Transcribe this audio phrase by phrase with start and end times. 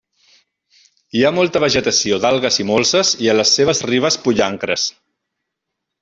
[1.17, 4.87] Hi ha molta vegetació d'algues i molses i a les seves ribes pollancres.